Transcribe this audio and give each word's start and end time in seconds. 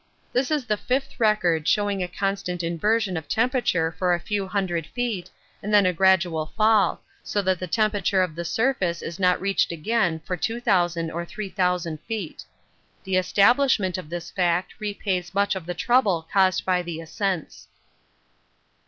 This 0.33 0.49
is 0.49 0.65
the 0.65 0.77
fifth 0.77 1.19
record 1.19 1.67
showing 1.67 2.01
a 2.01 2.07
constant 2.07 2.63
inversion 2.63 3.15
of 3.17 3.27
temperature 3.27 3.91
for 3.91 4.15
a 4.15 4.19
few 4.19 4.47
hundred 4.47 4.87
feet 4.87 5.29
and 5.61 5.71
then 5.71 5.85
a 5.85 5.93
gradual 5.93 6.47
fall, 6.57 7.03
so 7.21 7.39
that 7.43 7.59
the 7.59 7.67
temperature 7.67 8.23
of 8.23 8.33
the 8.33 8.43
surface 8.43 9.03
is 9.03 9.19
not 9.19 9.39
reached 9.39 9.71
again 9.71 10.19
for 10.21 10.35
2000 10.35 11.11
or 11.11 11.23
3000 11.23 11.99
feet. 12.07 12.43
The 13.03 13.17
establishment 13.17 13.95
of 13.99 14.09
this 14.09 14.31
fact 14.31 14.73
repays 14.79 15.35
much 15.35 15.53
of 15.53 15.67
the 15.67 15.75
trouble 15.75 16.27
caused 16.33 16.65
by 16.65 16.81
the 16.81 16.99
ascents. 16.99 17.67